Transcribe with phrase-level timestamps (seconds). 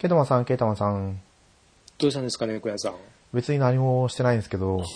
[0.00, 1.20] ケイタマンさん、ケイタマンさん。
[1.98, 2.94] どうしたんですかね、小屋さん。
[3.34, 4.86] 別に何もしてないんですけど、はい。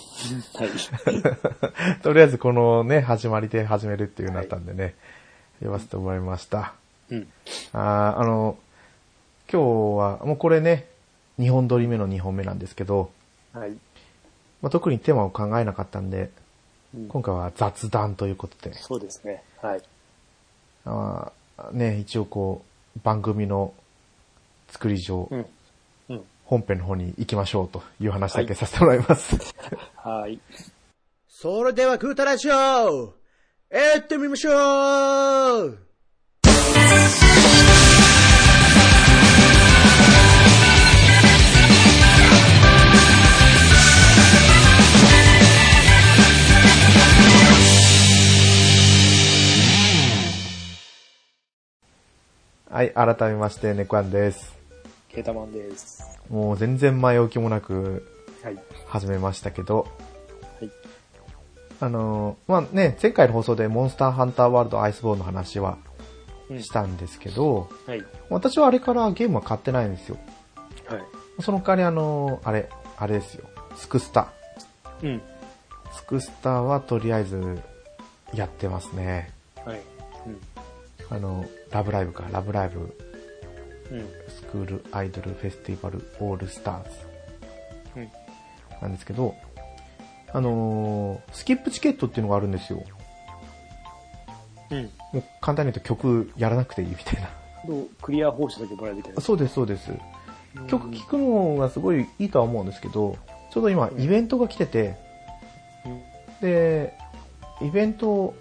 [2.01, 4.95] とりあえずこのね、始まりで始めるっていうなったんでね、
[5.61, 6.73] 呼ばせてもらいました。
[7.11, 7.27] うん。
[7.73, 8.57] あーあの、
[9.47, 10.87] 今日は、もうこれね、
[11.37, 13.11] 2本撮り目の2本目なんですけど、
[13.53, 13.73] はい。
[14.63, 16.31] まあ、特にテーマを考えなかったんで、
[16.95, 19.43] うん今回は雑談ということで、そうですね。
[19.61, 19.83] はい。
[20.85, 22.65] あーね、一応こ
[22.97, 23.71] う、番組の
[24.75, 25.45] 作り上、うん。
[26.09, 26.23] うん。
[26.43, 29.37] 本編の方に行きましょうという話だけさせてもらいます。
[29.95, 30.37] はい。
[31.29, 33.13] それでは、グータラジオ行
[33.99, 34.51] ってみましょ
[35.61, 35.79] う
[52.69, 54.54] はい、改めまして、ネコアンです。
[55.15, 56.19] ケータマンです。
[56.29, 58.05] もう全然前置きもなく
[58.43, 58.57] はい。
[58.87, 59.87] 始めましたけど、
[60.59, 60.69] はい。
[61.79, 65.77] あのーまあね、前回の放送でモンスターハンターワールドアイスボーンの話は
[66.49, 68.03] うんしたんですけど、はい。
[68.29, 70.17] 私はあれからゲームは買ってないんですよ。
[70.87, 71.03] はい。
[71.41, 73.45] その代わりあのーあれ、あれですよ。
[73.77, 74.27] スクスタ。
[75.01, 75.21] うん。
[75.93, 77.61] スクスタはとりあえず
[78.33, 79.31] やってますね。
[79.65, 79.79] はい。
[81.09, 82.97] あの、ラブライブか、ラブライブ
[84.29, 86.89] スクールアイドルフェスティバルオールスターズ
[87.97, 88.11] うん。
[88.81, 89.35] なんですけど、
[90.33, 92.83] あのースキップチケットっていうのがあるんですよ。
[94.71, 94.83] うん。
[95.13, 97.29] もう簡単に言うと曲やらなくていいみたいな。
[98.01, 99.21] クリア報酬だけもらえるみたいな。
[99.21, 99.91] そうです、そうです。
[100.67, 103.17] 曲聴くのがすごいいいとは思うんですけど、
[103.51, 104.95] ちょうど今うんイベントが来てて、
[105.85, 106.01] うん。
[106.41, 106.93] で、
[107.61, 108.33] イベント、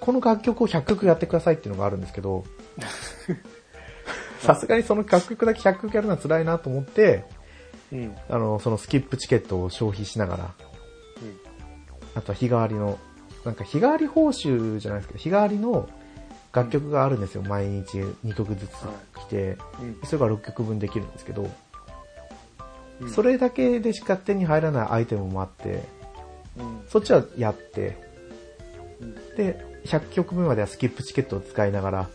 [0.00, 2.44] この楽曲を100曲やってくださいっていうのがあるんですけど、
[4.42, 7.24] さすがにその楽曲だけ100曲やるのは辛いなと思って、
[7.92, 8.16] うん。
[8.28, 10.50] あの、そのスキップチケットを消費しながら、うん。
[12.14, 12.98] あとは日替わりの、
[13.44, 15.88] なんか日替わり報酬じゃないですけど、日替わりの
[16.52, 17.42] 楽曲があるんですよ。
[17.42, 18.70] 毎日2曲ずつ
[19.16, 19.98] 来て、うん。
[20.04, 21.48] それが6曲分できるんですけど、
[23.00, 23.10] うん。
[23.10, 25.84] それだけでしか手に入らないアイテムもあって、
[26.58, 26.82] うん。
[26.88, 27.96] そっちはやって、
[29.00, 29.14] うん。
[29.36, 32.08] で、100曲分まではスキップチケットを使いながら、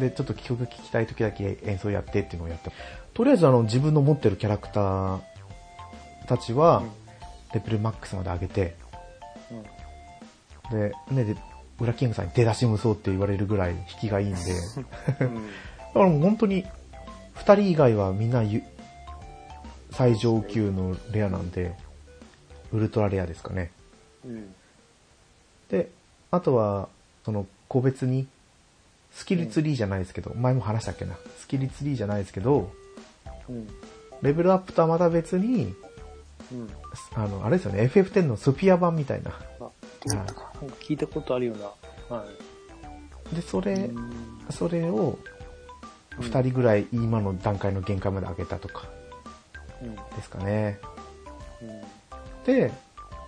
[0.00, 2.72] で、ちょっと曲聴きたい時だけ演奏やってっていうのをやって、
[3.14, 5.20] とりあえずあの自分の持ってるキャラクター
[6.26, 6.82] たちは、
[7.54, 8.76] レベルマックスまで上げて、
[10.70, 11.36] で、ね、で、
[11.80, 15.48] ウラキングさんに出だし無双って言われるぐらい引きがいいんで、だうん。
[15.92, 16.64] からもう本当に、
[17.34, 18.62] 二人以外はみんなゆ
[19.90, 21.74] 最上級のレアなんで、
[22.72, 23.72] ウルトラレアですかね。
[24.24, 24.54] うん。
[25.68, 25.90] で、
[26.30, 26.88] あとは、
[27.24, 28.28] その、個別に、
[29.12, 31.16] スキルツリーじゃないですけど、前も話したっけな？
[31.38, 32.70] スキルツリーじゃないですけど、
[33.48, 33.68] うん。
[34.22, 35.74] レベルアップとはまた別に、
[36.52, 36.68] うん。
[37.14, 39.32] あの、あれですよね、FF10 のスピア版みたいな。
[40.06, 41.58] なんか聞いたことあるよう
[42.10, 42.16] な。
[42.16, 42.24] は
[43.34, 43.62] で、そい。
[43.62, 44.10] れ、うん
[44.50, 45.18] それを、
[46.18, 48.88] 二人ぐらい今の段階の限界まで上げたとか、
[49.82, 49.94] うん。
[49.94, 50.78] ですかね。
[51.62, 52.44] うん。
[52.44, 52.72] で、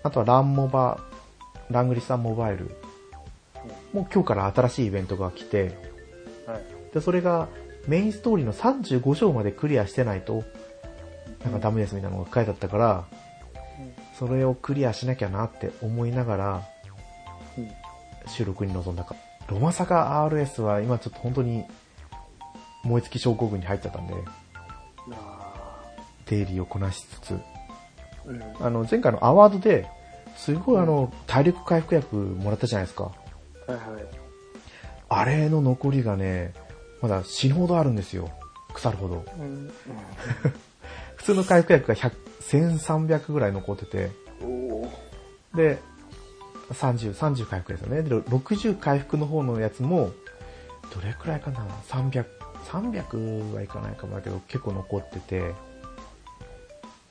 [0.02, 0.98] あとはランモバ、
[1.70, 2.74] ラングリサンモバイル。
[3.92, 5.76] もう今日から新しいイベントが来て、
[6.46, 6.62] はい。
[6.94, 7.48] で、それが
[7.86, 10.44] メインストーリーの35章までクリアしてないと、
[11.44, 13.04] なんかダメですみたいなのが書いてあったから、
[14.18, 16.62] それをクリアしなきゃなって思いながら
[17.58, 17.70] うん。
[18.28, 19.16] 収録に臨んだか。
[19.48, 21.64] ロマサガ RS は今ちょっと本当に
[22.84, 24.14] 燃え尽き症候群に入っちゃったんで、
[25.12, 25.82] あ
[26.26, 27.40] 出入りをこなしつつ、ー
[28.26, 28.66] うん。
[28.66, 29.88] あの、前回のアワードで、
[30.36, 33.12] すごいあの、体力回復薬もらったじゃないですか。
[33.66, 34.04] はいはい。
[35.08, 36.54] あれの残りがね、
[37.00, 38.30] まだ死ぬほどあるんですよ。
[38.72, 39.24] 腐るほど。
[39.38, 39.70] うん。
[41.16, 42.12] 普通の回復薬が100
[42.42, 44.10] 1300ぐらい残ってて。
[45.54, 45.78] で、
[46.70, 48.02] 30、30回復ですよね。
[48.02, 50.10] で、60回復の方のやつも、
[50.94, 52.24] どれくらいかな ?300、
[52.66, 55.54] 300はいかないかもだけど、結構残ってて、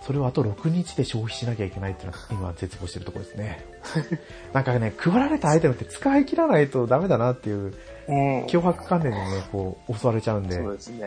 [0.01, 3.63] それをあと6日で消費しなきゃいけないっていうのが今絶望してるところですね。
[4.51, 7.73] なんかね、配られたアイテムって使い切らないとダメだなっていう
[8.07, 8.45] うん。
[8.45, 10.97] 脅迫観念にね、こう、襲われちゃうんで、そうですね。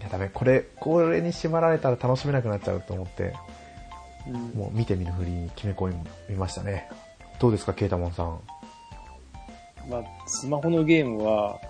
[0.00, 3.34] いやダメ、これ、これに縛られたら楽しめなくなっちゃうと思って、
[4.26, 4.34] うん。
[4.58, 5.94] もう見てみるふりに決め込
[6.28, 6.88] みましたね。
[7.38, 8.40] どうですか、ケータモンさん。
[9.88, 11.60] まあ、スマホのゲームは、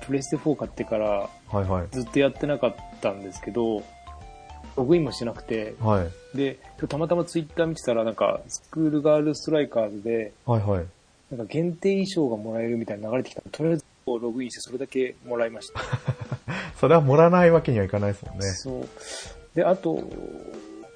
[0.00, 1.88] プレステ4買ってからはいはい。
[1.90, 3.82] ずっとやってなかったんですけど、
[4.78, 6.04] ログインもしなくて、は
[6.34, 6.36] い。
[6.36, 6.58] で、
[6.88, 10.86] たまたまツイッター見てたら、なんか、スクールガールストライカーズで、はいはい。
[11.30, 15.80] なんか限定衣装がもらえるみたいな流れてきたとりあえずログインしてそれだけもらいました。
[16.80, 18.46] それは盛らないわけにはいかないですもんね。
[18.46, 18.88] そう。
[19.54, 19.96] で、あと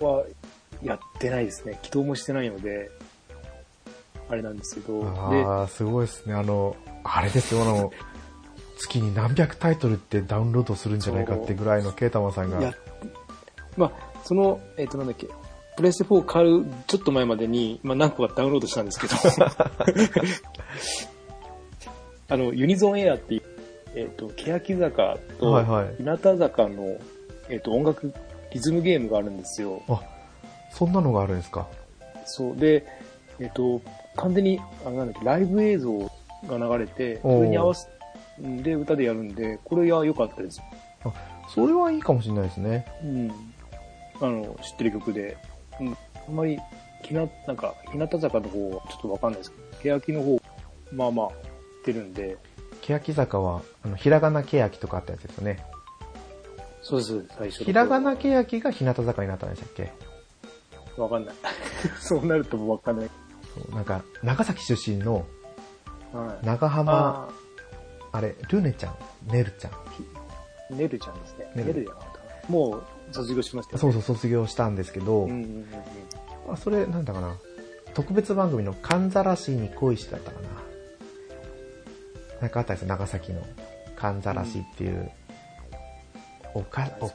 [0.00, 0.24] は、
[0.82, 1.78] やってないですね。
[1.82, 2.90] 起動もしてないので、
[4.28, 6.34] あれなんですけど、で、ああ、すごいですね。
[6.34, 7.92] あの、あれですよ、あの、
[8.78, 12.60] 月に何百タイトルってダウンロードするんじゃないかってぐらいのケータマンさんが。
[12.60, 12.74] や、
[13.76, 13.92] まあ、
[14.24, 15.28] その、えっ、と、なんだっけ、
[15.76, 19.14] プレステ4買うちょっと前までに、まあ、何個かダウンロードしたんですけど、
[22.28, 23.42] あの、ユニゾンエアっていう、
[23.94, 26.96] えっ、と、欅坂と、はいはい日向坂の、
[27.48, 28.12] えっ、と、音楽、
[28.52, 29.82] リズムゲームがあるんですよ。
[29.88, 30.00] あ、
[30.70, 31.66] そんなのがあるんですか？
[32.24, 32.56] そう。
[32.56, 32.86] で、
[33.40, 33.80] えっ、と、
[34.16, 35.98] 完全に、あなんだっけ、ライブ映像
[36.46, 37.88] が流れて、それに合わせ
[38.38, 40.60] で歌でやるんで、これは良かったです。
[41.48, 42.86] それはいいかもしれないですね。
[43.02, 43.32] うん。
[44.22, 45.36] あの、知ってる曲で、
[45.80, 45.96] うん、
[46.28, 46.58] あんまり、
[47.02, 49.52] ひな、なんか、日向坂の方はちょっとわかんないです
[49.82, 50.40] けど、欅の方、
[50.92, 51.34] まあまあ、知っ
[51.84, 52.38] てるんで、
[52.80, 55.64] 欅坂は、あの、ひらがな欅とかあったやつですよね。
[56.82, 59.92] そうです、最初ひらがな欅が日向坂になったんでしたっけ？
[61.00, 61.34] わかんない。
[62.00, 63.10] そうなるともうわかんない。
[63.72, 65.24] なんか、長崎出身の
[66.12, 66.46] はい。
[66.46, 67.28] 長浜、
[68.12, 68.96] ああれ、ルネちゃん、
[69.26, 69.72] ネルちゃん？
[70.72, 71.46] ーねるちゃんですね。
[71.54, 72.12] ねるねるじゃなかっ
[72.46, 72.52] た。
[72.52, 73.80] もう、卒業しましたよね。
[73.80, 75.66] そうそう、卒業したんですけど、うんうんうん
[76.48, 76.54] うん。
[76.54, 77.36] あそれ、なんだかな。
[77.94, 80.48] 特別番組のカンザラシに恋してだったかな。
[82.40, 83.42] なんかあったんですよ、長崎の。
[83.96, 85.10] カンザラシっていう、
[86.54, 87.10] おか、お、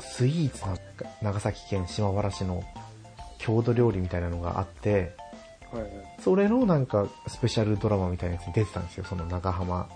[0.00, 0.76] スイーツの
[1.22, 2.64] 長崎県島原市の
[3.38, 5.14] 郷土料理みたいなのがあって、
[5.70, 5.90] はいはい。
[6.20, 9.88] それのなんかスペシャルドラマみたいなやつに出てたんですよ、その長浜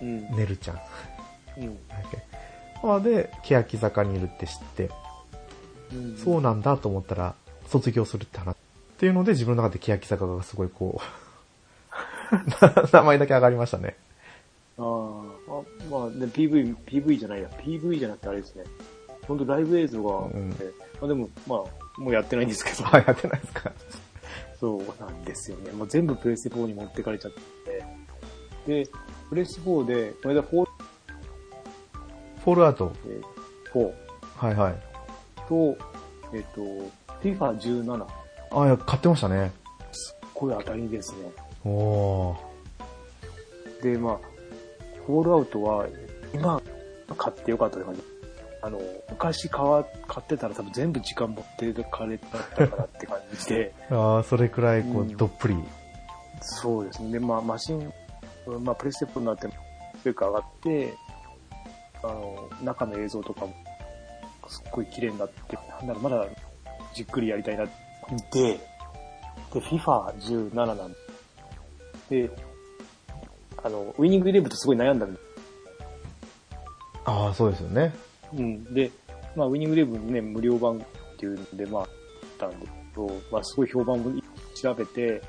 [0.00, 0.20] うん。
[0.36, 0.78] ねるちゃん。
[1.56, 1.64] うん。
[1.64, 2.33] なんだっけ
[2.92, 4.90] あで、欅坂にいるって知って、
[5.92, 7.34] うんそうなんだと思ったら、
[7.68, 8.52] 卒業するって話。
[8.52, 8.56] っ
[8.98, 11.04] ていうので、自分の中で欅坂がすごいこう、
[12.92, 13.96] 名前だけ上がりましたね。
[14.78, 17.48] あーあ、まあ、で、PV、PV じゃないや。
[17.58, 18.64] PV じゃなくてあれですね。
[19.26, 20.50] 本当ライブ映像がうん
[21.00, 23.72] まあでも、まあ、もうやってないんですけど、あ、やってないですか。
[24.60, 25.72] そうなんですよね。
[25.72, 27.84] もう全部プレステ4に持ってかれちゃって。
[28.66, 28.88] で、
[29.28, 30.63] プレステ4で、この間4、
[32.44, 32.92] フォールアウト。
[33.06, 33.34] えー
[33.74, 33.92] 4
[34.36, 34.74] はいはい。
[35.48, 35.76] と、
[36.32, 36.60] えっ、と、
[37.22, 38.06] FIFA17。
[38.52, 39.52] あ、いや、買ってましたね。
[40.32, 41.18] これ当たりですね。
[41.64, 43.92] おー。
[43.92, 44.18] で、まあ、
[45.06, 45.86] フォールアウトは、
[46.32, 46.60] 今、
[47.16, 48.02] 買ってよかったって感じ。
[48.62, 48.80] あの、
[49.10, 55.56] 昔買わ買ってたら多分全部時間持ってかれたからって感じで、 あーそれくらい、こう、うんどっぷり。
[56.40, 57.12] そうですね。
[57.12, 57.92] で、まあ、マシン、
[58.60, 59.48] まあ、プレステ4になって、
[59.98, 60.94] スペック上がって、
[62.04, 63.54] あの、中の映像とかも、
[64.48, 66.26] すっごい綺麗になって、なんだろう、まだ、
[66.94, 67.64] じっくりやりたいな。
[67.64, 67.70] で、
[69.52, 70.94] で、FIFA17 なん
[72.10, 72.30] で、
[73.62, 75.18] あの、ウィニングイレブンとすごい悩んだんで
[77.04, 77.94] ああ、そうですよね。
[78.34, 78.74] うん。
[78.74, 78.90] で、
[79.36, 80.80] まあ、ウィニングイレブンね、無料版っ
[81.18, 81.88] ていうので、まあ、
[82.38, 84.12] たんですけど、まあ、すごい評判を
[84.54, 85.22] 調べて、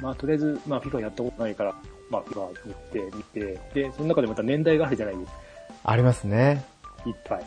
[0.00, 1.74] まあ、とりあえず、まあ、FIFA やったことないから、
[2.10, 5.47] まあ、FIFA 見て、見て、で、その中でまた年代があるじゃないですか。
[5.90, 6.64] ありますね。
[7.06, 7.44] いっぱい。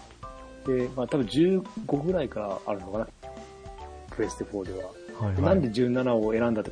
[0.66, 3.08] で、まあ、多分15ぐらいからあるのかな。
[4.10, 4.90] プレステ4では。
[5.20, 5.42] はいはい。
[5.42, 6.70] なんで17を選んだか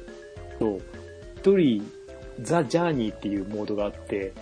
[0.59, 0.79] と
[1.37, 1.91] 一人、
[2.41, 4.33] ザ・ジャーニーっていうモードがあって、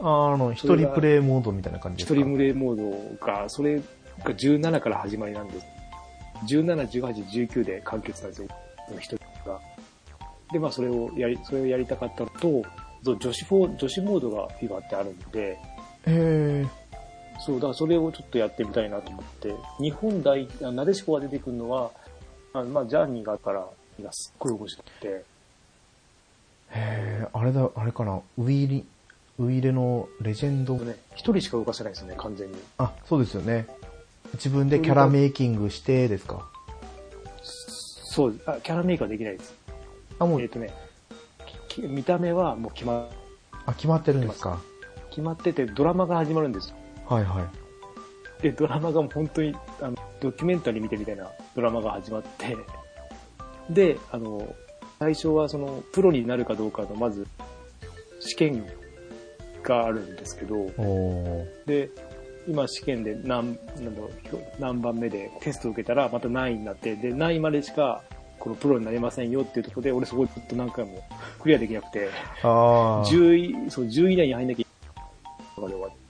[0.00, 2.14] ああの、一人プレイモードみたいな感じですか？
[2.18, 3.82] 一人無礼モードが、それが
[4.24, 5.66] 17から始まりなんです。
[6.48, 8.48] 17、18、19で完結なんですよ。
[8.98, 9.16] 一人
[9.46, 9.60] が。
[10.52, 12.62] で、まあそれをやり、それをやりたかったのと、
[13.16, 15.56] 女子フォー、女子モードが FIFA ってあるんで、へ
[16.06, 16.66] え。
[17.44, 21.90] そう、だからそれをちょっとやってみたいなと思って、日本代、あなでしこが出てくるのは、
[22.52, 23.66] あまあジャーニーがあるから、
[24.02, 25.22] がすっごい面白くて、へ
[26.74, 28.86] え、あれだ、あれかな、ウィーリ、
[29.38, 30.76] ウィーレのレジェンド？
[30.76, 32.56] ね、一人しか動かせないですね、完全に。
[32.78, 33.66] あ、そうですよね。
[34.34, 36.48] 自分でキャラメイキングしてですか？
[37.42, 39.54] そう、あキャラメイクはできないです。
[40.18, 40.72] あ、もうえっ、、とね、
[41.68, 43.08] き見た目はもう決ま、
[43.66, 44.60] あ、決まってるんですか？
[45.10, 46.76] 決まってて、ドラマが始まるんですよ。
[47.12, 47.42] はいは
[48.40, 48.42] い。
[48.42, 52.56] で、ドラマがもう本当に、あの、ドキュメンタリー見てみたいなドラマが始まって、
[53.70, 54.54] で、あの、
[54.98, 57.26] 最初はその、プロになるかどうかの、まず、
[58.20, 58.66] 試験
[59.62, 60.66] があるんですけど。
[61.66, 61.90] で、
[62.48, 68.02] 今試験で何、なんだろうひょ何番目でテストを受けたらまた何位になって、で、何位までしか、
[68.38, 71.00] このプロになれませんよっていうところで、俺そこずっと何回も
[71.40, 72.08] クリアできなくて、
[72.42, 73.06] ああ。
[73.06, 75.06] 10位、そう、10位以内に入んなきゃいけない
[75.54, 76.01] とかで終わって、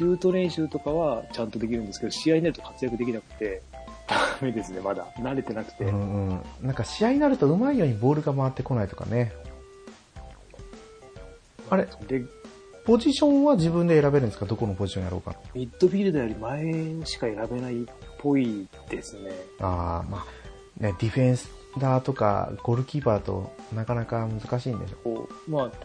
[0.00, 3.60] シュート練習とかはちゃんとできるんですけど、試合になると活躍できなくて、
[4.08, 5.06] ダメですね、まだ。
[5.18, 5.84] 慣れてなくて。
[5.84, 6.40] うんうん。
[6.62, 9.30] なんか試合になるとうまいようにボールが回ってこないとかね。
[11.68, 12.24] あれで、
[12.86, 14.46] ポジションは自分で選べるんですか？
[14.46, 15.36] どこのポジションやろうか。
[15.54, 17.86] ミッドフィールダーより前しか選べないっ
[18.18, 19.32] ぽいですね。
[19.60, 20.24] ああ、ま
[20.80, 25.76] あ、ね、ディフェンスダーとか、ゴールキーパーとなかなか難しいんでしょこう、まあ、こ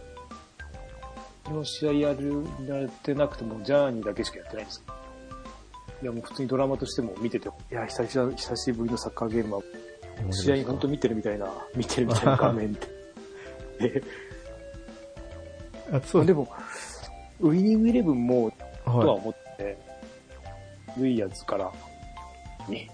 [1.51, 4.83] の試合やる、やってなくても、ジャーニーだけしかやってないんです
[6.01, 9.61] いや、もう普通にドラマとしても見てて、いや、久しぶり久しぶりのサッカーゲームは、
[10.31, 12.79] 試合本当見てるみたいな、見てるみたいな画面で。
[13.79, 14.03] で
[15.91, 16.47] あそうでも、
[17.39, 18.51] ウイニングイレブンも、
[18.85, 19.07] とははい。
[19.07, 19.77] 思って、
[20.95, 21.71] 古いやつから、
[22.67, 22.89] に、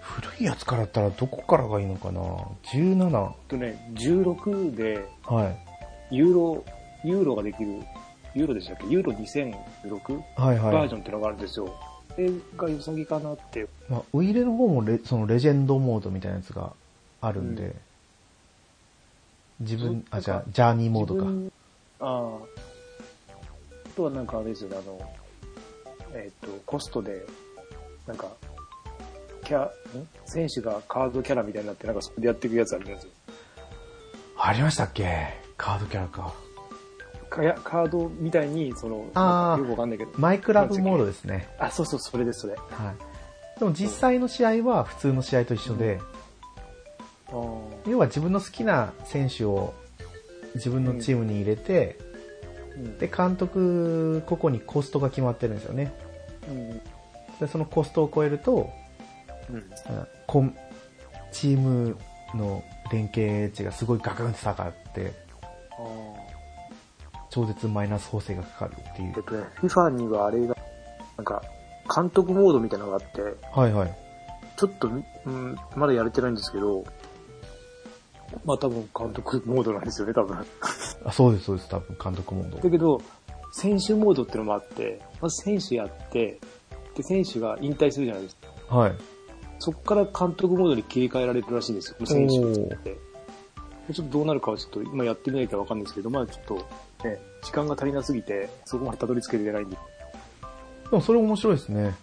[0.00, 2.20] 古いやつからだったらどこからがいいのかな
[2.64, 3.32] ?17。
[3.48, 5.46] とね、16で、は
[6.10, 6.16] い。
[6.16, 6.64] ユーロ、
[7.04, 7.80] ユーロができる、
[8.34, 8.86] ユーロでしたっけ？
[8.88, 10.94] ユーロ2016はいはいバージ。
[10.94, 11.74] ョンってのがあるんですよ。
[12.14, 13.66] それが良さげかなって。
[13.88, 16.72] まあ、ウイレの方もレそのレジェンドモードみたいなやつが
[17.20, 17.74] あるんで、うん
[19.60, 21.24] 自分、あ、じゃあ、ジャーニーモードか。
[21.98, 22.36] ああ。
[22.36, 25.00] あとはなんかあれですよね、あの、
[26.14, 27.26] えっ、と、コストで、
[28.06, 28.28] なんか、
[29.44, 29.70] キャ、ん？
[30.26, 33.10] 選手がカードキャラみたいになって、なんかそこでやっていくやつあるんですよ。
[34.36, 35.26] ありましたっけ？
[35.56, 36.32] カードキャラか。
[37.28, 40.12] カードみたいに、その、あよくわかんないけど。
[40.16, 41.48] マイクラブモードですね。
[41.58, 42.54] あ、そうそう、それです、それ。
[42.54, 42.60] は
[43.56, 43.58] い。
[43.58, 46.00] でも実際の試合は普通の試合と一緒で、
[47.28, 49.74] あー要は自分の好きな選手を
[50.54, 55.92] 自分のチームに入れて、うんで、監督、個々にコストが決まってるんですよね。
[56.48, 56.80] うん。
[57.40, 58.70] で、そのコストを超えると、
[59.50, 59.56] うん。
[59.56, 59.64] うん
[60.26, 60.54] コン
[61.32, 61.96] チーム
[62.34, 65.12] の連携値がすごいガクンと下がって。
[67.30, 69.22] 超絶マイナス補正がかかるっていうえっ。
[69.22, 70.56] とね、FIFA にはあれが、
[71.16, 71.42] なんか、
[71.94, 73.94] 監督モードみたいなのがあって、はいはい。
[74.56, 76.84] ちょっと、うん、まだやれてないんですけど、
[78.44, 80.36] まあ多分監督モードなんですよね、多分。
[81.04, 81.68] あ、そうですそうです。
[81.68, 82.58] 多分監督モード。
[82.58, 83.00] だけど、
[83.52, 86.38] 選手モードってのもあって、まず選手やって、
[86.94, 88.36] で、選手が引退するじゃないです
[88.68, 88.76] か。
[88.76, 88.92] はい。
[89.60, 92.96] そこから監督モードに切り替えられるらしいんですよ、選手って。
[93.88, 96.68] でちょっとどうなるかはちょっと今やってみないとわかんないですけど、まあちょっと、
[97.04, 99.76] ね、時間が足りなすぎて、そこまでたどり着けてないんで。
[100.90, 101.94] でもそれ面白いですね。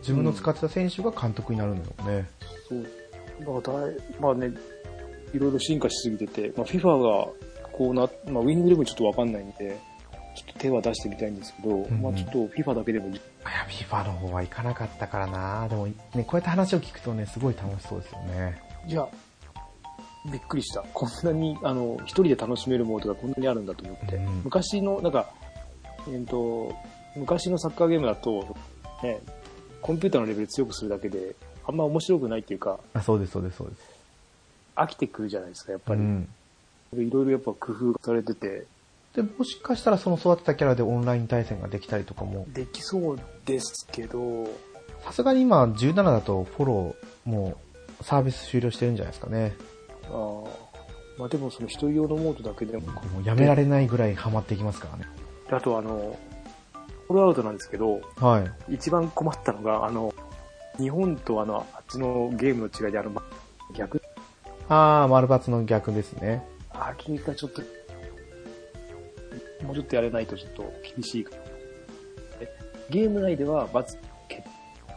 [0.00, 2.28] 自分の使ってた選手が監督になるんだよね。
[2.68, 2.86] そう。
[3.40, 4.52] だからだい、まあね、
[5.32, 7.28] いろいろ進化しすぎてて、まあ FIFA が
[7.72, 9.78] こうな、まあウィニングイレブンちょっとわかんないんで、
[10.36, 13.20] ちょっと手は出してみたいんですけど、んうんまあちょっと FIFA だけでも、いや、
[13.68, 18.62] FIFA の方はいかなかったからなでもね、こうやって話を聞くとね、すごい楽しそうですよね。
[18.86, 19.08] じゃあ、
[20.26, 20.82] びっくりした。
[20.94, 24.16] こんなに、あの、一人で楽しめるモードがこんなにあるんだと思って。
[24.16, 25.30] うん昔の、なんか、
[26.08, 26.74] えっ、と、
[27.16, 28.56] 昔のサッカーゲームだと、
[29.02, 29.20] ね、
[29.80, 31.34] コンピューターのレベル強くするだけで、
[31.66, 33.82] あんま面白くないっていうか、あ、そうですそうですそうです。
[34.76, 36.00] 飽きてくるじゃないですか、やっぱり。
[36.00, 36.28] うん。
[36.94, 38.66] いろいろやっぱ工夫がされてて、
[39.14, 44.48] で、もしかしたらその育てたキャラでオンライン対戦ができたりとかも、できそうですけど、
[45.04, 47.58] さすがに今17だとフォローも
[48.00, 49.54] うサービス終了してるんじゃないですかね。
[50.10, 50.48] あー
[51.18, 55.04] まあでもその一人用のモードだけでも、もうやめられないぐらいハマっていきますからね。
[55.50, 56.18] あとあの、
[57.06, 58.74] フォローアウトなんですけど、はい。
[58.74, 60.12] 一番困ったのが、あの、
[60.78, 63.22] 日本とあの、あっちのゲームの違いで、あの、ま
[63.74, 64.02] 逆、
[64.68, 66.44] あー、丸抜の逆ですね。
[66.70, 67.62] あれがちょっと、
[69.64, 71.30] もうちょっとやれないとちょっと厳しいか
[72.40, 72.48] え
[72.90, 73.96] ゲーム内では罰
[74.28, 74.42] 決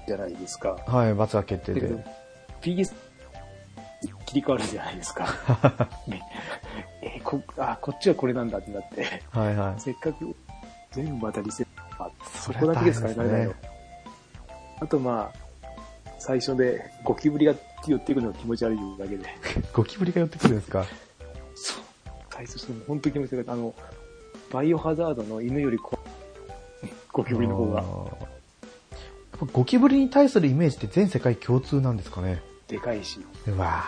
[0.07, 0.77] じゃないですか。
[0.87, 2.03] はい、罰が決定で
[2.61, 2.93] PS
[4.27, 5.25] 切り替わるじゃないですか。
[6.05, 6.21] ね
[7.01, 9.79] えこあ、こっちはこれなんだってなって、はいはい。
[9.81, 10.35] せっかく
[10.91, 11.67] 全部またリセッ
[11.97, 13.53] ト、あそこだけですからね、ね慣れないの。
[14.81, 17.55] あとまあ、最初でゴキブリが
[17.87, 19.25] 寄ってくるのが気持ち悪いだけで。
[19.73, 20.85] ゴキブリが寄ってくるんですか？
[21.55, 21.83] そう。
[22.29, 23.49] 最初しても本当に気持ち悪い。
[23.49, 23.73] あの、
[24.51, 26.01] バイオハザードの犬より怖
[26.83, 26.89] い。
[27.13, 27.83] ゴキブリの方が
[29.53, 32.41] ゴキブリに対するイメージって全世界共通なんですかね？
[32.67, 33.19] でかいし。
[33.47, 33.85] うわ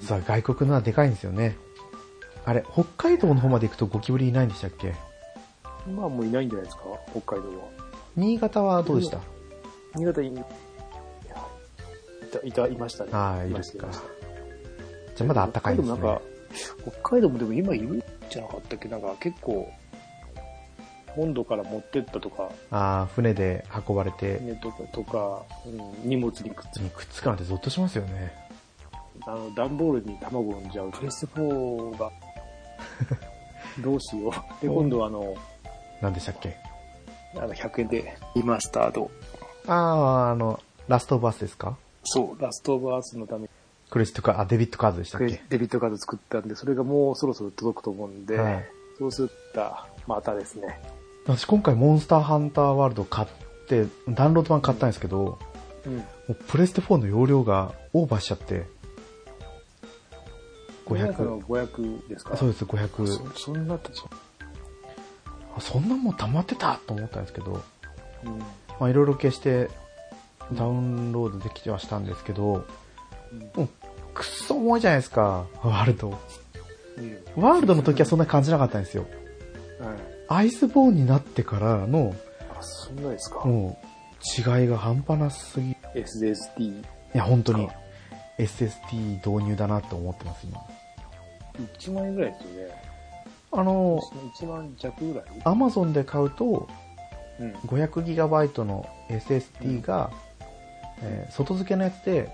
[0.00, 0.04] ぁ。
[0.04, 1.56] さあ、外国のはでかいんですよね。
[2.44, 4.94] あれ、北海道の方まで行くとゴキブリいないんでしたっけ？
[5.90, 7.64] まあもういないんじゃないですか、北海道は。
[8.16, 9.18] 新潟はどうでした？
[9.94, 10.46] 新潟に、いやい
[12.30, 13.10] た、いた、いましたね。
[13.12, 13.88] ああ、いいるっすか。
[15.16, 15.98] じゃあまだ暖かいですね。
[16.82, 18.88] 北海道もでも今いるんじゃなかったっけ？
[18.88, 19.70] なんか結構、
[21.08, 28.32] 本土から持ってったとか、ああ、船で運ばれて、ね、とか、とか、うん、荷物にくっつにくっつくなんてゾッとしますよね。
[29.26, 32.10] あの、段ボールに卵を産んじゃうプレステ4が、
[33.82, 34.32] どうしよう。
[34.62, 35.34] で、今度はあの、
[36.00, 36.56] 何でしたっけ？
[37.36, 39.10] あの、100円でリマスタード。
[39.66, 40.58] ああ、あの、
[40.88, 41.76] ラストバースですか？
[42.04, 43.48] そう、ラストオブアースのために
[43.90, 45.40] クレジットカード、あ、デビットカードでしたっけ？
[45.48, 48.64] デビットカード作ったんで、それがもうそろそろ届くと思うんで、はい
[48.98, 49.62] そうすると、
[50.06, 50.78] またですね。
[51.26, 53.28] 私今回モンスターハンターワールド買っ
[53.66, 55.38] て、ダウンロード版買ったんですけど、
[55.86, 55.96] うん。
[55.96, 58.66] もうプレステ4の容量がオーバーしちゃって、
[60.94, 62.36] 500 500、の500ですか？
[62.36, 63.06] そうです、500。
[63.06, 64.08] そそんなってそ
[65.56, 67.62] あそんなもん溜まってたと思ったんですけど、
[68.24, 68.38] うん。
[68.78, 69.68] まあいろいろ消して
[70.52, 72.66] ダウンロードできてはしたんですけど、
[73.54, 73.68] もう
[74.14, 76.18] くっそ重いじゃないですか、ワールド。
[76.98, 77.42] うん。
[77.42, 79.06] ワールドの時はそんな感じなかったんですよ。
[79.80, 79.96] はい。
[80.28, 82.14] アイスボーンになってからの、
[82.58, 83.44] あ、そんなですか？
[83.44, 85.70] もう、違いが半端なすぎ。
[85.70, 86.84] い ?SSD。
[87.14, 87.68] や、本当に、
[88.38, 90.60] SSD 導入だなって思ってます、今。
[91.78, 92.82] 1万円ぐらいですよね。
[93.52, 94.00] あの、
[94.38, 95.24] 1万弱ぐらい？
[95.44, 96.68] アマゾンで買うと、
[97.40, 97.52] うん。
[97.52, 100.10] 500GB の SSD が、
[101.02, 102.30] えー外付けのやつで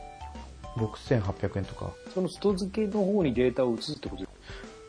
[0.77, 4.29] 6800円とか、その外付けの方にデータを移すってことで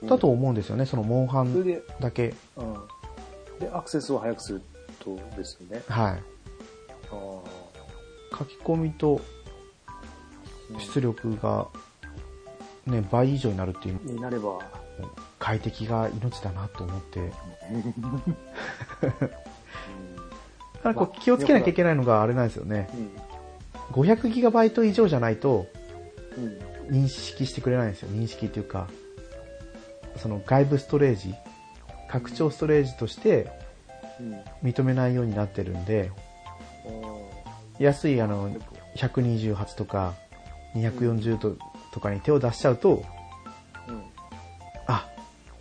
[0.02, 2.34] すだと思うんですよね、そのモンハンだけ。
[2.56, 2.74] うん。
[3.60, 4.62] で、アクセスを早くする
[5.00, 5.84] とですよね。
[5.88, 6.14] はい。
[6.14, 6.20] あ
[8.38, 9.22] 書き込みと
[9.88, 10.80] あ。
[10.80, 11.68] 出力が、
[12.88, 14.60] ね、倍以上になるっていう、になれば、
[15.40, 17.32] 快適が命だなと思って。
[20.82, 22.90] ただこまう気をつけなきゃいけないのがあれなんですよね。
[22.94, 22.98] う
[24.00, 24.04] ん。
[24.04, 25.68] 500GB 以上じゃないと
[26.38, 26.96] うん。
[27.04, 28.10] 認識してくれないんですよ。
[28.10, 28.88] 認識っていうか、
[30.16, 31.36] その外部ストレージ、
[32.10, 33.52] 拡張ストレージとして
[34.20, 34.70] うん。
[34.70, 36.12] 認めないようになってるんで、
[36.86, 36.90] あ
[37.80, 38.78] 安いあのあ。
[38.98, 40.16] 128とか
[40.76, 41.56] 240と
[41.98, 43.04] とかに手を出しちゃうと、
[43.88, 44.04] うん。
[44.86, 45.08] あ、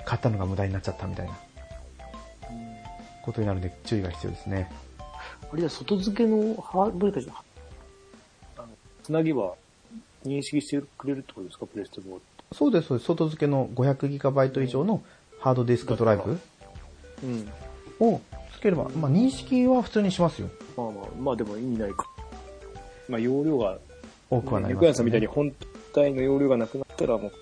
[0.05, 1.33] 買ったのが無駄になっちゃったみたいな
[3.23, 4.71] ことになるんで注意が必要ですね。
[5.51, 7.43] あれは外付けのハードルか
[8.59, 8.69] あの、
[9.03, 9.55] つなぎは
[10.27, 11.67] 認識してくれるってことですか？
[11.67, 12.23] プレステ4って。
[12.53, 13.07] そうです、そうです。
[13.07, 15.03] 外付けの 500GB 以上の
[15.41, 16.39] ハードディスクドライブ
[17.25, 17.51] うん。
[17.99, 18.21] を
[18.53, 20.51] つければ、まあ認識は普通にしますよ。
[20.77, 22.07] まあまあ、まあでも意味ないか。
[23.09, 23.79] まあ容量が、
[24.29, 25.53] 多くはなります、猫屋さんみたいに本
[25.97, 27.33] 体の容量がなくなったらもう、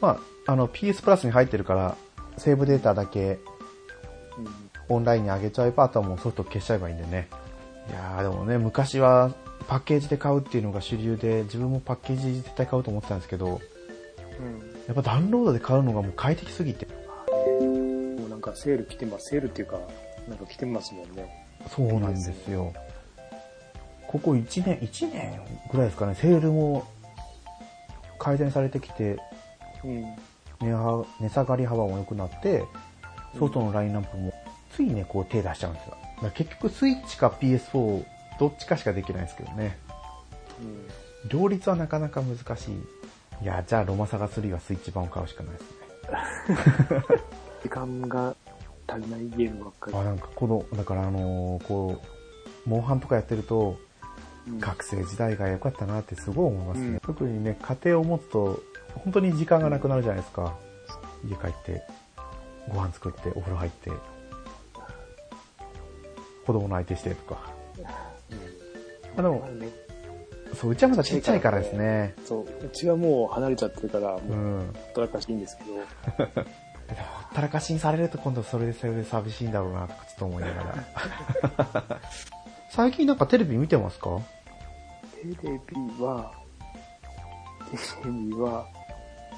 [0.00, 1.96] まあ、あの PS プラスに入ってるから、
[2.36, 3.38] セーブデータだけ
[4.88, 7.28] オンラインに上げちゃえば、あとはもうソフト消しちゃえばいいんでね。
[7.88, 9.32] いやーでもね、昔は
[9.68, 14.58] パッケージで買うっていうのが主流で、自分もパッケージ絶対買うと思ってたんですけど、うん。
[14.86, 16.88] やっぱダウンロードで買うのがもう快適すぎて。
[18.28, 19.30] なんかセール来てます。
[19.30, 19.78] セールっていうか、
[20.28, 21.46] なんか来てますもんね。
[21.68, 22.72] そうなんですよ。
[24.10, 26.84] ここ1年、1年ぐらいですかね、セールも
[28.18, 29.20] 改善されてきて、
[29.84, 30.16] うん。
[30.60, 32.64] 値は値下がり幅も良くなって、
[33.38, 34.32] 外のラインナップも
[34.72, 35.96] ついね、こう手出しちゃうんですよ。
[36.24, 38.04] だ結局スイッチか PS4、
[38.40, 39.78] どっちかしかできないんですけどね。
[40.60, 40.88] うん。
[41.28, 43.44] 両立はなかなか難しい。
[43.44, 47.20] いや、じゃあロマサガ3はスイッチ版を買うしかないですね。
[47.62, 48.34] 時間が
[48.88, 49.96] 足りないゲームばっかり。
[49.96, 52.02] あ、なんかこの、だからあのーこ
[52.66, 53.89] う、モンハンとかやってると、うん
[54.58, 56.86] 学生時代が良かったなってすごい思いますね。
[56.88, 58.62] うん特にね、家庭を持つと、
[58.94, 60.56] 本当に時間がなくなるじゃないですか。
[61.28, 61.82] 家帰って、
[62.68, 63.90] ご飯作って、お風呂入って、
[66.46, 67.52] 子供の相手してとか。
[69.16, 69.48] あでも
[70.54, 72.14] そう、うちはまだちっちゃいからですね。
[72.24, 72.66] そう。
[72.66, 74.20] うちはもう離れちゃってるから、う。
[74.20, 80.74] もうんほったらかしいんですけど、 ほったらかしにされると今度それでそれで寂しいんだろうなとかちょっと思いなが
[81.88, 82.00] ら。
[82.70, 84.20] 最近なんかテレビ見てますか？
[85.20, 86.32] テレビは、
[87.70, 88.66] テレビは、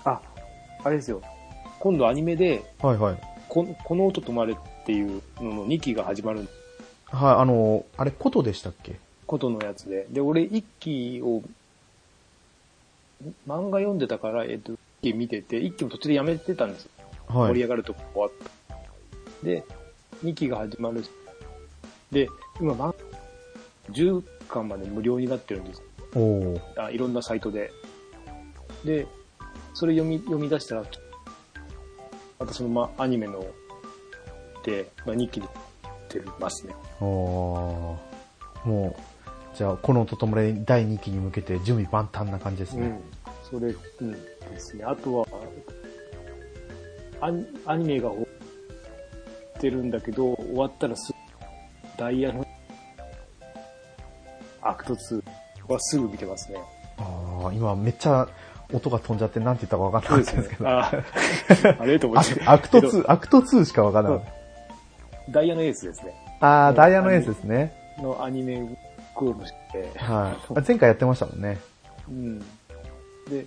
[0.05, 0.21] あ、
[0.85, 1.21] あれですよ。
[1.81, 3.19] 今度アニメで、はいはい。
[3.49, 6.49] ここの音止まれっていうのの2期が始まる
[7.07, 8.97] はい、あの、あれ、ことでしたっけ？
[9.27, 10.07] ことのやつで。
[10.11, 11.43] で、俺1期を、
[13.49, 16.91] 漫画読んでたから、えっと、1期見てて、1期も途中でやめてたんですよ。
[17.29, 17.49] はい。
[17.49, 18.31] 盛り上がるとこ終わっ
[19.41, 19.47] た。
[19.47, 19.65] で、
[20.23, 21.05] 2期が始まる。
[22.11, 22.29] で、
[22.61, 22.95] 今、漫
[23.91, 25.83] 10巻まで無料になってるんです。
[26.15, 27.73] おーあいろんなサイトで。
[28.85, 29.07] で、
[29.75, 30.85] それ読み、読み出したら、
[32.39, 33.45] またそのま、アニメの、
[34.65, 35.49] で、まあ、2期に
[36.09, 36.75] 出ますね。
[37.01, 42.87] おーもう、じゃあ、このとともれ第2期に向けて準備万端な感じですね。
[43.53, 43.61] うん。
[43.61, 44.19] それ、うんで
[44.59, 44.85] すね。
[44.85, 45.27] あとは、
[47.21, 48.27] アニアニメが終わ
[49.57, 51.13] ってるんだけど、終わったらす
[51.97, 52.45] ダイヤの
[54.63, 55.23] アクト2
[55.69, 56.59] はすぐ見てますね。
[56.99, 58.29] ああ、今めっちゃ
[58.73, 60.69] 音が飛んじゃって何て言ったか分かんなかったんですけど。
[60.69, 60.93] あ
[61.81, 62.35] あれと思アって。
[62.35, 64.23] クアクトけど2、アクト2しか分かんなかっ
[65.31, 66.15] ダイヤのエースですね。
[66.41, 66.47] た。
[66.47, 67.73] ああ、ダイヤのエースですね。
[67.99, 68.77] のアニメ
[69.15, 70.61] クールして、はい。
[70.67, 71.59] 前回やってましたもんね。
[72.09, 72.39] うん。
[72.39, 73.47] で、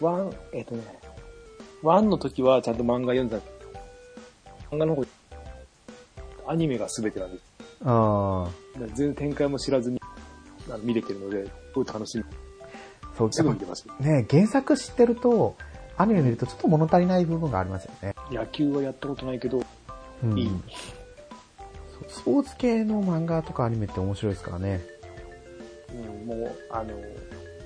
[0.00, 0.82] ワン、えっ、とね、
[1.82, 3.38] ワンの時はちゃんと漫画読んだ
[4.70, 5.04] 漫画の方、
[6.46, 7.44] アニメが全てなんです。
[7.84, 9.97] あだから全然展開も知らずに
[10.78, 12.24] 見れてるので、すごい楽しみ。
[12.24, 12.26] あ、
[13.16, 15.56] そう、すぐ見てますね、原作知ってると、
[15.96, 18.14] アニメ見るとちょっと物足りない部分がありますよね。
[18.30, 19.62] 野球はやったことないけど、
[20.22, 20.50] うんいい
[22.08, 24.80] スポーツ系の漫画とかアニメって面白いですからね。
[25.92, 26.94] うん、もう、あの、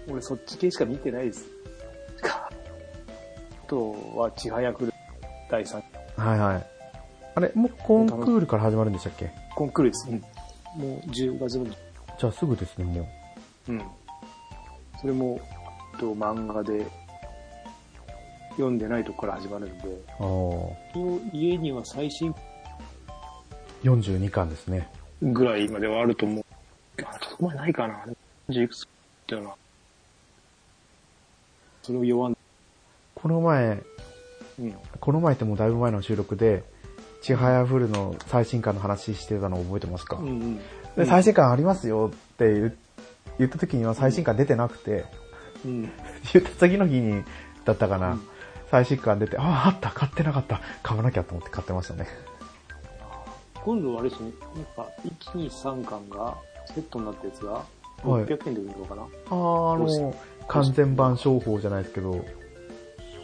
[0.08, 1.44] 俺そっち系しか見てないです。
[2.22, 2.48] か
[3.64, 4.92] あとは、ちはやふる
[5.50, 5.82] 第3
[6.16, 6.66] はいはい。
[7.34, 9.30] あれ、もうコンクールから始まるんでしたっけ？
[9.54, 10.08] コンクールです。
[10.10, 10.18] うん。
[10.18, 11.66] もう10月の、
[12.22, 13.08] じゃあすぐですね、も
[13.66, 13.72] う。
[13.72, 13.82] うん。
[15.00, 15.40] それも、
[15.98, 16.86] と漫画で
[18.50, 19.84] 読んでないとこから始まるんで、
[20.20, 22.32] あ家には最新
[23.82, 24.88] 42巻ですね。
[25.20, 26.44] ぐらいまではあると思う。
[27.02, 28.06] あそこまでないかな。
[28.48, 28.86] 40いくつっ
[29.26, 29.56] ていうのは。
[31.82, 32.36] それを読まん。
[33.16, 33.82] この前、
[34.60, 34.76] うん。
[35.00, 36.62] この前ってもうだいぶ前の収録で、
[37.20, 40.60] ちはやふるの最新刊の話してたの覚えてますか、うんうん。
[40.96, 42.76] で、最新刊ありますよって言
[43.38, 45.04] 言った時には最新刊出てなくて、
[45.64, 45.82] うん。
[46.32, 47.24] 言った次の日に、
[47.64, 48.28] だったかな、うん
[48.72, 52.06] 最新刊出て、ああ、あった、買ってなかった、買わなきゃと思って買ってましたね。
[53.62, 56.38] 今度はあれですね、なんか、1、2、3巻が、
[56.74, 57.64] セットになったやつが、はい
[58.24, 60.14] 600円で売るのかな、ああ、あの、
[60.48, 62.24] 完全版商法じゃないですけど、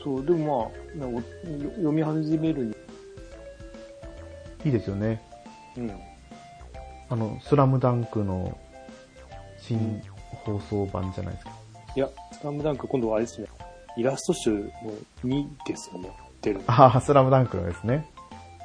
[0.04, 1.10] そう、でもまあ、
[1.76, 2.76] 読み始めるに、
[4.66, 5.22] いいですよね。
[5.78, 6.07] うん。
[7.10, 8.58] あの、スラムダンクの
[9.58, 10.02] 新
[10.44, 11.52] 放送版じゃないですか。
[11.96, 13.48] いや、スラムダンク今度はあれですね、
[13.96, 14.70] イラスト集の
[15.24, 16.10] 2ですよね、
[16.42, 16.60] 出る。
[16.66, 18.08] ああ、スラムダンクのですね。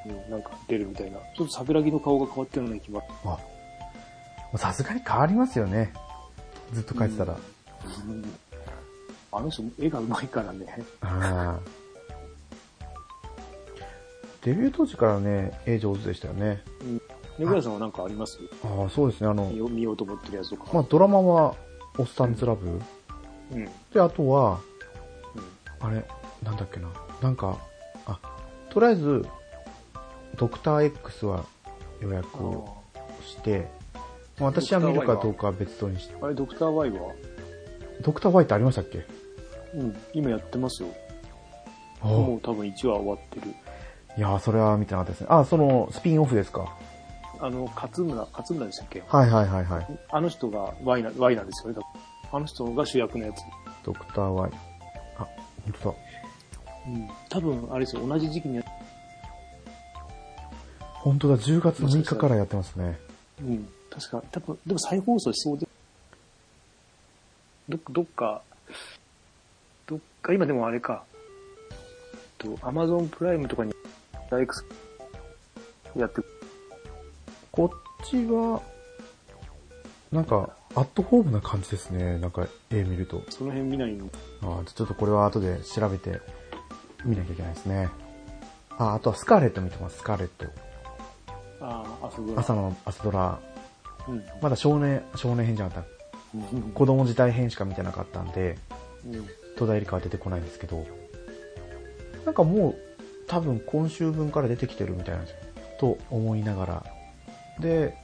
[0.06, 1.20] うん、なんか出るみたいな。
[1.36, 3.02] ちょっと桜木の顔が変わってるような気が。
[3.24, 3.40] あ、も
[4.54, 5.94] うさすがに変わりますよね。
[6.74, 7.38] ずっと書いてたら。
[8.08, 8.24] うん
[9.36, 10.68] あの人、絵が上手いからね。
[14.44, 16.62] デビュー当時からね、絵上手でしたよね。
[16.82, 17.00] ネ
[17.40, 18.40] グラさんは何かあります？
[18.64, 19.28] ああ、そうですね。
[19.28, 20.66] あの見、よ見ようと思ってるやつとか。
[20.74, 21.56] まあ、ドラマは、
[21.98, 22.68] オッサンズラブ。
[22.68, 22.82] うん。
[23.52, 23.66] うん。
[23.94, 24.60] で、あとは、
[25.80, 26.06] あれ、
[26.44, 26.90] なんだっけな。
[27.22, 27.58] なんか、
[28.06, 28.20] あ、
[28.70, 29.26] とりあえず、
[30.38, 31.46] ドクター X は
[32.02, 32.78] 予約を
[33.24, 33.70] して、
[34.40, 36.16] まあ私は見るかどうかは別とにして。
[36.22, 37.14] あれ、ドクター Y は？
[38.02, 39.06] ドクター Y ってありましたっけ？
[39.76, 39.96] うん。
[40.14, 40.90] 今やってますよ。
[42.02, 43.54] あもう多分1話終わってる。
[44.18, 45.28] いやーそれは見てなかったですね。
[45.30, 46.76] あ、その、スピンオフですか。
[47.44, 49.04] あの、勝村、勝村でしたっけ？
[49.06, 50.00] はいはいはいはい。
[50.10, 51.82] あの人が Y な、Y なんですよね。
[52.32, 53.42] あの人が主役のやつ。
[53.84, 54.52] ドクター Y。
[55.18, 55.28] あ、
[55.66, 55.96] 本当だ。
[56.88, 57.10] うん。
[57.30, 58.08] 多分、あれですよ。
[58.08, 58.64] 同じ時期にや
[60.94, 62.98] 本当だ、10月6日からやってますね。
[63.42, 63.68] うん。
[63.90, 65.68] 確か、多分、でも再放送しそうで。
[67.68, 68.42] どっどっか、
[69.86, 71.04] どっか、今でもあれか。
[72.38, 73.74] と、アマゾンプライムとかに、
[74.32, 74.66] X
[75.98, 76.22] やって、
[77.56, 78.64] こっちは、
[80.12, 82.18] なんか、アットホームな感じですね。
[82.18, 83.22] なんか、絵見ると。
[83.30, 84.10] その辺見ないの？
[84.42, 86.20] あーちょっとこれは後で調べて
[87.06, 87.90] 見なきゃいけないですね。
[88.72, 90.48] あ、あとはスカーレット見てます、スカーレット。
[91.62, 93.38] ああ、あそこ朝の朝ドラ。
[94.08, 94.24] うん。
[94.42, 96.38] まだ少年、少年編じゃなかった。
[96.56, 96.62] うん。
[96.72, 98.58] 子供時代編しか見てなかったんで、
[99.06, 99.28] うん。
[99.58, 100.84] 戸田恵梨香は出てこないんですけど、
[102.26, 102.76] なんかもう
[103.28, 105.38] 多分今週分から出てきてるみたいなんですよ。
[105.80, 106.84] と思いながら。
[107.60, 107.96] で、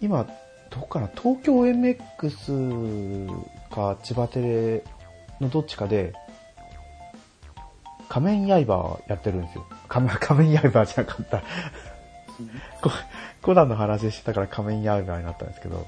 [0.00, 0.26] 今、
[0.70, 1.08] どこかな？
[1.08, 3.30] 東京 MX
[3.70, 4.84] か千葉テレ
[5.40, 6.12] のどっちかで、
[8.08, 9.66] 仮面刃やってるんですよ。
[9.88, 11.38] 仮面 仮面刃じゃなかった。
[12.82, 12.90] こ
[13.42, 15.86] コナンの話してたから仮面刃になったんですけど、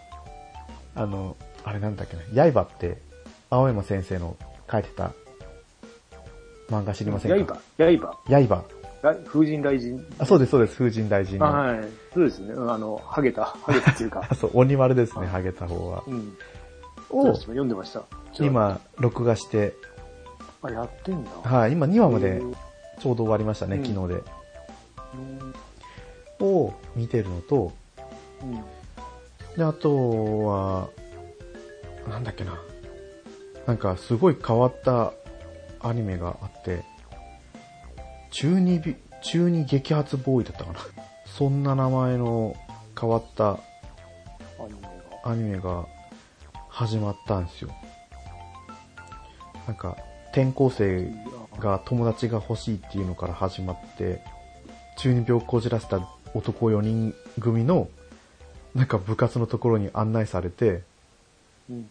[0.94, 2.98] あの、あれなんだっけな、刃って、
[3.50, 4.36] 青山先生の
[4.70, 5.12] 書いてた
[6.70, 7.58] 漫画知りませんか？
[7.78, 7.94] 刃
[8.28, 8.64] 刃刃。
[9.04, 10.02] 来風神雷神。
[10.18, 11.88] あ、そうです、そうです、風神大臣はい。
[12.14, 12.54] そうですね。
[12.54, 14.34] うんあの、ハゲた、ハゲたっていうかあ。
[14.34, 16.02] そう、鬼丸ですね、ハゲた方は。
[16.06, 16.32] うん。
[17.10, 18.02] を読んでました。
[18.40, 19.74] 今、録画して、
[20.62, 21.30] あ、やってんだ。
[21.42, 22.54] はい、今2話までうん
[22.98, 24.14] ちょうど終わりましたね、うん昨日で。
[24.14, 25.54] うん
[26.40, 27.72] を見てるのと、
[29.56, 30.88] で、あとは、
[32.08, 32.58] なんだっけな。
[33.66, 35.12] なんかすごい変わった
[35.80, 36.84] アニメがあって、
[38.34, 40.80] 中二び、中二激発ボーイだったかな。
[41.24, 42.56] そんな名前の
[43.00, 43.58] 変わった
[45.24, 45.86] アニメが。
[46.74, 47.70] 始まったんですよ。
[49.68, 49.96] なんか、
[50.32, 51.08] 転校生
[51.60, 54.20] が友達が欲しいっていうのから始まって、
[54.98, 56.00] 中二病をこじらせた
[56.34, 57.88] 男4人組の、
[58.74, 60.82] なんか部活のところに案内されて、
[61.70, 61.88] うん。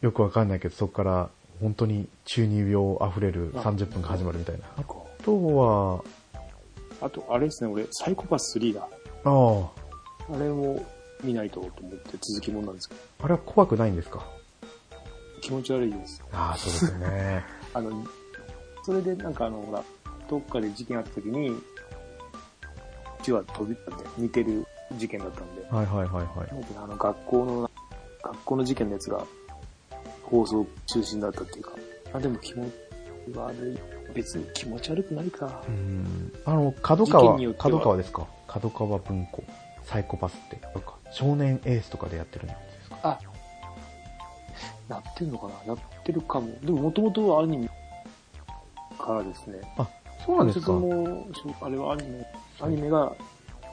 [0.00, 1.28] よくわかんないけど、そこから
[1.60, 5.01] 本当に中二病溢れる30分が始まるみたいな。
[5.24, 6.04] とは、
[7.00, 8.82] あと、あれですね、俺、サイコパス3だ。
[8.82, 8.88] あ
[9.24, 10.34] あ。
[10.34, 10.84] あれも
[11.22, 14.24] 見ないとと思って続きもんなんですけど、あれは怖くないんですか？
[15.40, 16.22] 気持ち悪いです。
[16.32, 17.44] ああ、そうですよね。
[17.74, 18.04] あの、
[18.84, 19.82] それでなんかあの、ほら、
[20.28, 21.56] どっかで事件あった時に、う
[23.22, 24.64] ちは飛びったんで、似てる
[24.96, 26.66] 事件だったんで、はいはいはいはい。
[26.76, 27.70] あの、学校の、
[28.22, 29.24] 学校の事件のやつが、
[30.24, 31.72] 放送中心だったっていうか、
[32.14, 32.70] あ、でも気持ち
[33.36, 33.78] 悪い。
[34.14, 35.70] 別に気持ち悪くないかう。
[35.70, 36.32] ん。
[36.44, 38.26] あの、角川角川ですか？
[38.46, 39.42] 角川文庫。
[39.84, 40.60] サイコパスって。
[40.62, 42.98] なんか少年エースとかでやってるんですか？
[43.02, 43.18] あ、
[44.88, 45.54] やってんのかな？
[45.66, 46.48] やってるかも。
[46.62, 47.68] でも、もともとはアニメ
[48.98, 49.60] からですね。
[49.76, 49.88] あ、
[50.24, 51.26] そうなんですかも、
[51.60, 52.26] あれはアニメ、
[52.60, 53.12] アニメが、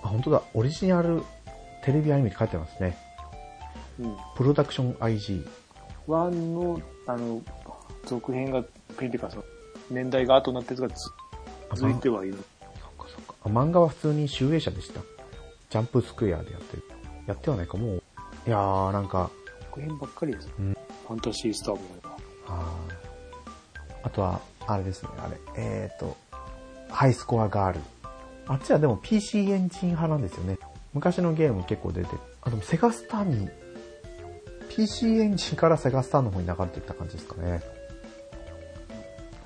[0.02, 0.42] あ、本当だ。
[0.54, 1.22] オリジナル
[1.84, 2.98] テレビアニメって書いてますね。
[4.00, 5.48] うん、プロダクション IG。
[6.08, 7.42] ワンの、あの、
[8.06, 8.64] 続編が、
[8.98, 9.44] ペンテカその、
[9.90, 12.36] 年代が後になったやつが続いてはいる。
[12.36, 13.36] そっかそっか。
[13.44, 15.02] あ漫画は普通に集英社でした。
[15.70, 16.84] ジャンプスクエアでやってる。
[17.28, 18.04] やってはないか、もう。
[18.48, 19.30] いやー、なんか、
[19.70, 20.50] 続編ばっかりです。
[20.60, 21.82] うんファンタジースターも
[22.48, 25.38] あーあとは、あれですね、あれ。
[25.58, 26.16] えーと、
[26.90, 27.80] ハイスコアガール。
[28.48, 30.58] あっちはでも PC エンジン派なんですよね。
[30.94, 32.20] 昔のゲーム結構出てる。
[32.42, 33.50] あ、でもセガスターに、
[34.70, 37.62] PC エンジンからセガスターの方に流れてきた感じですかね。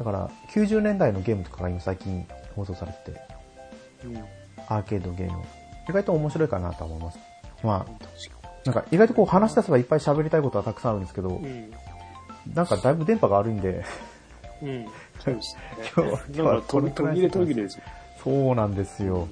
[0.04, 3.22] だから、90年代のゲームとかが今最近放送されてて、
[4.04, 4.18] うん。
[4.68, 5.42] アーケードゲーム。
[5.88, 7.20] 意外と面白いかなとは思います。
[7.64, 11.72] まあ、なんか意外とこう話し出せばいっぱい喋りたいことはたくさんあるんですけど、に。
[12.54, 13.86] なんかだいぶ電波が悪いんで、
[14.62, 14.70] うん。
[14.70, 14.86] うん。
[15.24, 15.62] そうですね。
[15.96, 17.80] 今日は今日はれ途切れです。
[18.22, 19.30] そうなんですよ。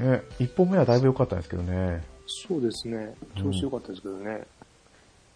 [0.00, 2.00] ね、一本目はだいぶ良かったんですけどね。
[2.26, 3.12] そうですね。
[3.36, 4.42] 調子良かったですけどね。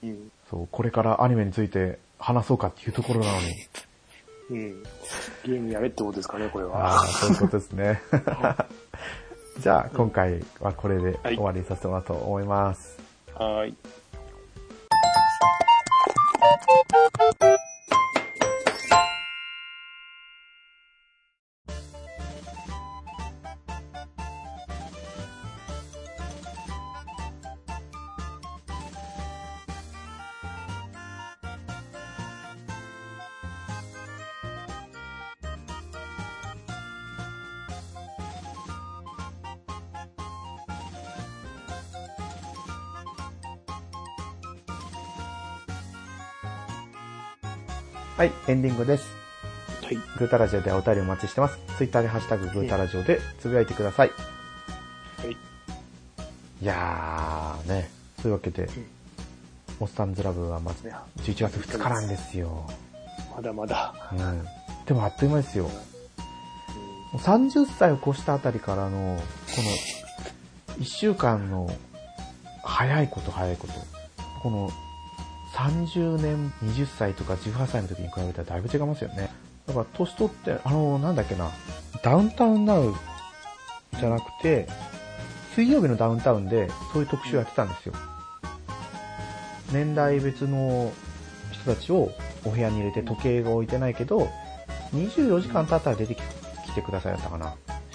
[0.04, 0.30] うん。
[0.48, 3.54] そう、これからアニメについて話そうかっていうところなのに。
[4.50, 4.82] うん。
[5.44, 6.94] ゲームやれってことですかね、これあは。
[7.02, 8.02] あ、そういうことですね。
[9.60, 12.98] じゃあ、今回はこれではい終わりにさせてもらおうと思います。
[13.34, 13.58] はーい。
[13.60, 13.74] はい、
[48.46, 49.06] エンディングです。
[49.82, 49.94] はい。
[50.18, 51.58] グータラジオではお便りお待ちしてます。
[51.78, 54.10] ツイッターでハッシュタググータラジオでつぶやいてください。
[55.16, 55.32] はい。
[55.32, 55.36] い
[56.60, 58.68] やー、ね、そういうわけで、
[59.80, 62.68] モッサンズラブはまずいや11月2日なんですよ。
[63.34, 63.94] まだまだ。
[64.12, 64.44] うん。
[64.84, 65.64] でもあっという間ですよ。
[65.64, 65.74] うも
[67.14, 69.16] う30歳を越したあたりからの、
[69.56, 69.62] こ
[70.72, 71.70] の、1週間の、
[72.62, 73.72] 早いこと早いこと。
[74.42, 74.70] この、
[75.54, 79.30] 30年、20歳とか18歳の時に比べたらだいぶ違いますよね。
[79.66, 81.50] だから、年取って、あの、なんだっけな、
[82.02, 82.92] ダウンタウンナウ
[83.98, 84.66] じゃなくて、
[85.54, 87.94] 水曜日のダウンタウンで、そういう特集やってたんですよ。
[89.72, 90.92] 年代別の
[91.52, 92.10] 人たちを
[92.44, 94.28] お部屋に入れて時計が置いてないけど、
[94.92, 97.54] 24時間経ったら出てきてくださいだったかな。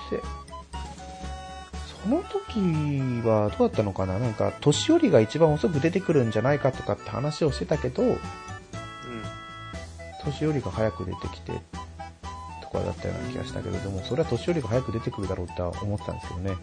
[0.09, 0.48] で、そ
[2.09, 2.59] の時
[3.27, 4.19] はどうだったのかな？
[4.19, 8.17] なんか、年寄りが一番遅く出てくるんじゃないかとかって話をしてたけど、ん。
[10.23, 11.53] 年寄りが早く出てきて、
[12.61, 16.57] とかだったような気がしたけど、でもそれは年寄りが早く出てくるだろうって思ってたんですよね。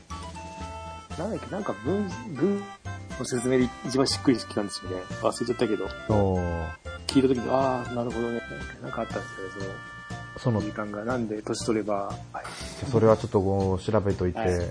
[1.18, 2.62] なんだっけ、なんか文、文
[3.18, 4.98] の説明で一番しっくりきたんですよね。
[5.22, 5.86] 忘れちゃったけど。
[7.06, 8.40] 聞いた時に、ああ、なるほどね。
[8.82, 9.74] なんかあったんですよね、
[10.38, 11.04] そのその、時間が。
[11.04, 12.44] なんで年取れば、はい。
[12.90, 14.70] それはちょっとこう調べといて、はい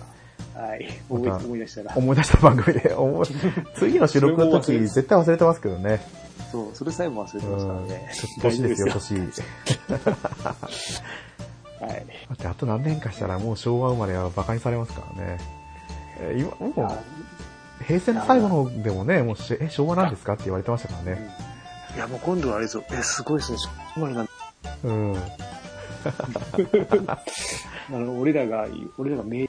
[0.56, 0.88] はい。
[1.10, 1.98] 思い思い出したら。
[1.98, 2.95] 思い出した番組で、
[3.76, 6.02] 次の収録の時絶対忘れてますけどね。
[6.52, 8.12] そう、それさえも忘れてましたからうんね。
[8.41, 9.32] 年ですよ、年。
[9.89, 10.12] 夫
[11.86, 12.06] はい。
[12.30, 15.39] だってあと何年かしたらもう昭和生まれは馬鹿にされますからね。
[16.21, 21.30] えー今、もあう、平成の最後のでもね、もうし、え、昭和なんですかって言われてましたからね。
[21.95, 22.84] いや、もう今度はあれですよ。
[22.91, 23.58] え、すごいですね。
[23.95, 24.30] 生まれなん
[24.84, 25.15] うん。
[27.08, 27.21] あ
[27.91, 28.67] の、俺らが、
[28.98, 29.48] 俺らが明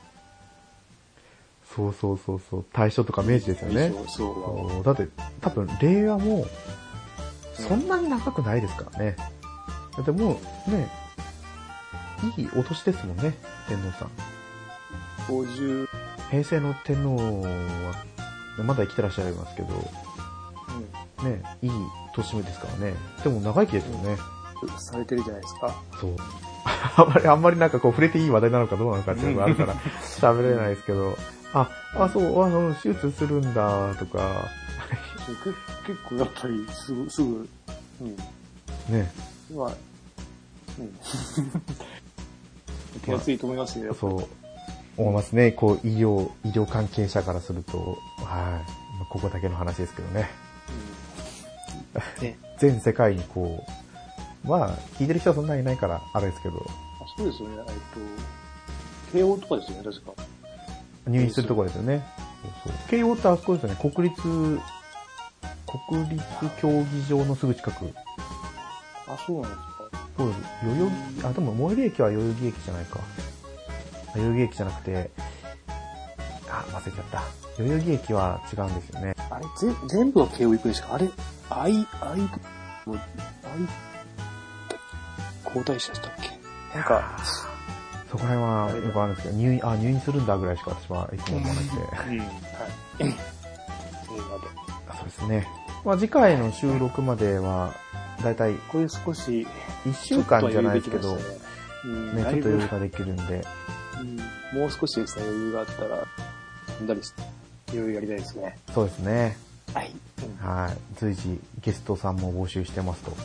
[1.76, 2.64] そうそうそうそう。
[2.72, 3.92] 大正とか明治ですよね。
[4.08, 5.08] そう、だって、
[5.42, 6.46] 多分、令和も、
[7.52, 9.16] そんなに長くないですからね。
[9.94, 10.90] だってもう、ね、
[12.38, 13.36] いいお年ですもんね、
[13.68, 14.10] 天皇さん。
[15.28, 15.86] 50、
[16.30, 17.94] 平成の天皇は、
[18.64, 19.68] まだ生きてらっしゃいますけど、
[21.28, 21.70] ね、いい
[22.14, 22.94] 年目ですからね。
[23.22, 24.16] でも長生きですよね。
[24.62, 25.74] うん、されてるじゃないですか。
[26.00, 26.16] そう。
[26.96, 31.16] あんまり、あんまりなんかこう触れていい話題なのかどうなのかっていうのがあるから、喋れないですけど、
[31.52, 34.48] あ、あ、そう、あの、手術するんだ、とか、
[35.26, 35.32] け
[35.92, 37.48] 結構やっぱりすぐ、すぐ、
[38.00, 38.16] うん。
[38.94, 39.12] ね、
[39.54, 39.76] まあ、
[40.78, 40.92] うん。
[43.02, 43.94] 手厚いと思いますよ。
[43.94, 44.28] そう、
[44.96, 45.52] 思いますね。
[45.52, 47.86] こう、医療、医療関係者からすると、はい。
[48.98, 50.30] まあここだけの話ですけどね。
[52.20, 52.22] うん。
[52.22, 52.38] ね。
[52.58, 53.72] 全世界にこう、
[54.46, 56.64] まあ、聞いてる人はそんなにいないから、あれですけど、
[57.00, 57.56] あそうですよね。
[57.58, 60.12] えっと、慶応とかですよね、確か。
[61.06, 62.04] 入院するところですよね。
[62.64, 62.88] そうそう。
[62.88, 63.76] 慶応ってあそこですよね。
[63.80, 64.22] 国立、
[65.88, 66.24] 国立
[66.60, 67.94] 競技場のすぐ近く。
[69.08, 69.66] あ、そうなんですか。
[70.16, 70.40] そうです。
[70.64, 73.00] 代々木、あ、でも最寄り駅は代々木駅じゃないか。
[74.14, 75.10] 代々木駅じゃなくて、
[76.48, 77.22] あ、忘れちゃった。
[77.58, 79.14] 代々木駅は違うんですよね。
[79.30, 81.08] あれ、ぜ全部が慶応行くんですかあれ、
[81.50, 82.20] あい、あい、
[82.88, 83.95] もう、あい、
[85.46, 86.30] 交代者でしたっけ？
[86.76, 87.18] なんか、
[88.10, 88.38] そこら
[88.70, 91.76] 辺はよくあるんですけど、入院、あ、入院するんだぐらいしか私はいつも思わなくて。
[91.76, 92.28] うん、はい。
[92.98, 93.16] それまで。
[94.98, 95.48] そうですね。
[95.84, 97.72] まあ次回の収録までは、
[98.22, 99.46] だいたいこれ少し、
[99.84, 101.22] 1週間じゃないですけど、ね、
[101.84, 103.44] うん、ちょっと余裕ができるんで、
[104.52, 106.06] うん、もう少しですね、余裕があったら、
[106.66, 107.22] 飛んだりして、
[107.68, 108.58] 余裕やりたいですね。
[108.74, 109.36] そうですね。
[109.74, 109.94] はい。
[110.40, 110.76] はい。
[110.98, 113.16] 随時ゲストさんも募集してますと、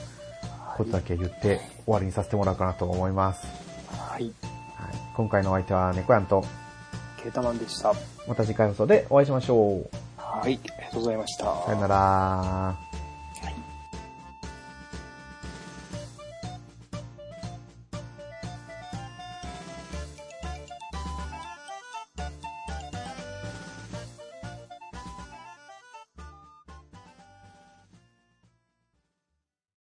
[0.84, 3.48] ことだけ言って終わりにさせてもらおうかなと思います。
[3.92, 4.24] はい。
[4.24, 4.32] はい。
[5.16, 6.44] 今回のお相手は猫やんと、
[7.22, 7.94] ケータマンでした。
[8.28, 9.90] また次回放送でお会いしましょう。
[10.18, 10.60] はい。
[10.64, 11.46] ありがとうございました。
[11.66, 12.91] さよなら。